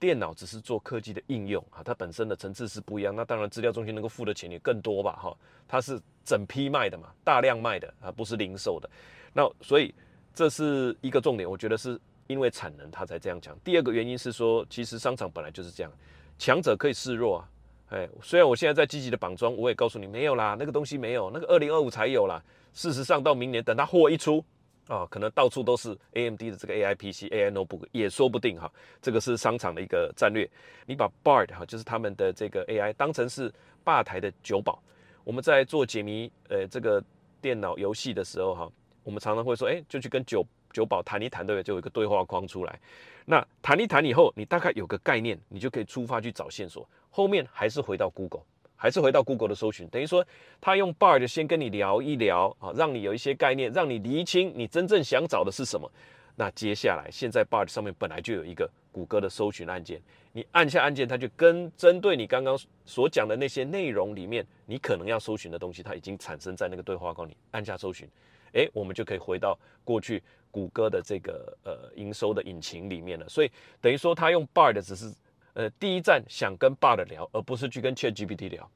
[0.00, 3.14] 电脑只是做科技的应用啊，它本身的层次是不一样。
[3.14, 5.18] 那当然，资料中心能够付的钱也更多吧？
[5.20, 8.88] 哈，它是整批卖的嘛，大量卖的啊，不是零售的。
[9.32, 9.94] 那所以
[10.34, 13.58] 这是一个重点，我觉得是因为产能它才这样讲。
[13.64, 15.92] 第二个原因是说，其实商场本来就是这样，
[16.38, 17.48] 强者可以示弱啊。
[17.90, 22.42] 哎，虽然我现在在积极的绑装，我也告诉你没有啦，那个东西没有，那个二零二五才有啦。
[22.74, 24.44] 事实上，到明年等它货一出。
[24.88, 28.68] 啊，可能到处都是 AMD 的这个 AI PC、AI notebook 也说不定哈。
[29.02, 30.48] 这个是商场的一个战略。
[30.86, 33.52] 你把 Bard 哈，就是他们的这个 AI 当成是
[33.84, 34.82] 吧台的酒保。
[35.24, 37.04] 我们在做解谜呃这个
[37.40, 38.72] 电脑游戏的时候哈，
[39.04, 41.62] 我们常常会说，哎，就去跟酒酒保谈一谈，对不对？
[41.62, 42.80] 就有一个对话框出来。
[43.26, 46.88] 那谈一谈以后，你大概有个概念，你就可以出发去找线索。
[47.10, 48.42] 后面还是回到 Google。
[48.80, 50.24] 还是回到 Google 的搜寻，等于说
[50.60, 55.90] 他用 Bard 先跟你聊一聊啊，让你有一些概念，让你厘清你真正想找的是什么。
[56.36, 60.00] 那接下来，现在 Bard 上面本来就有一个谷歌的搜寻按键，
[60.32, 67.36] 你按下按键，它就跟针对你刚刚所讲的那些内容里面，你可能要搜寻的东西，它已经产生在那个对话框里。
[67.50, 68.08] 按下搜寻，
[68.52, 70.22] 诶，我们就可以回到过去
[70.52, 73.28] 谷歌的这个呃营收的引擎里面了。
[73.28, 73.50] 所以
[73.80, 75.12] 等于说，他用 Bard 只是。
[75.58, 78.70] 呃，第一站想跟 Bard 聊，而不是去跟 ChatGPT 聊。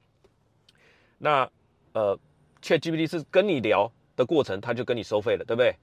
[1.17, 1.49] 那
[1.93, 2.19] 呃
[2.61, 5.77] ，ChatGPT 是跟你聊的过程，他就跟你收费了，对不对？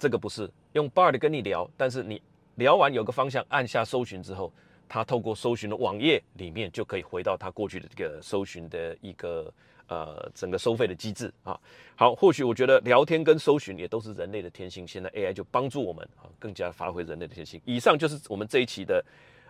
[0.00, 2.20] 这个不是用 Bard 跟你聊，但是你
[2.56, 4.52] 聊完有个方向，按下搜寻之后，
[4.88, 9.48] 他透过搜寻的网页里面就可以回到他过去的这个搜寻的一个
[9.86, 11.56] 呃整个收费的机制啊。
[11.94, 17.62] 好，或许我觉得聊天跟搜寻也都是人类的天性，现在 AI 就帮助我们啊，更加发挥人类的天性。
[17.64, 19.04] 以上就是我们这一期的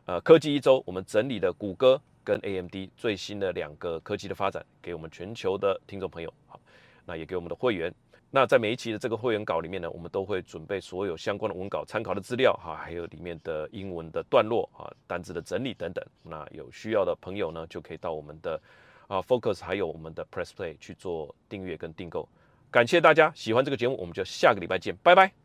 [0.04, 6.60] 呃科技一周，我们整理的谷歌跟 AMD 最新的两个科技的发展，给我们全球的听众朋友好，
[7.04, 7.92] 那也给我们的会员。
[8.34, 16.02] 那在每一期的这个会员稿里面呢，我们都会准备所有相关的文稿参考的资料哈，还有里面的英文的段落啊、单字的整理等等。
[16.22, 18.58] 那有需要的朋友呢，就可以到我们的
[19.06, 22.26] 啊 Focus 还有我们的 Press Play 去做订阅跟订购。
[22.70, 25.41] 感谢大家喜欢这个节目，我们就下个礼拜见，拜拜。